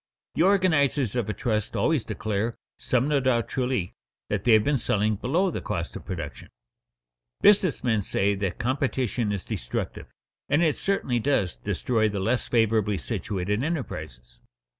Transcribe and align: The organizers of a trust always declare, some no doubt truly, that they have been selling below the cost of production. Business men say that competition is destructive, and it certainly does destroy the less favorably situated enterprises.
The 0.33 0.41
organizers 0.41 1.15
of 1.15 1.29
a 1.29 1.33
trust 1.35 1.75
always 1.75 2.03
declare, 2.03 2.55
some 2.79 3.07
no 3.07 3.19
doubt 3.19 3.47
truly, 3.49 3.93
that 4.29 4.43
they 4.45 4.53
have 4.53 4.63
been 4.63 4.79
selling 4.79 5.15
below 5.15 5.51
the 5.51 5.61
cost 5.61 5.95
of 5.95 6.05
production. 6.05 6.49
Business 7.41 7.83
men 7.83 8.01
say 8.01 8.33
that 8.33 8.57
competition 8.57 9.31
is 9.31 9.45
destructive, 9.45 10.07
and 10.49 10.63
it 10.63 10.79
certainly 10.79 11.19
does 11.19 11.55
destroy 11.55 12.09
the 12.09 12.19
less 12.19 12.47
favorably 12.47 12.97
situated 12.97 13.63
enterprises. 13.63 14.39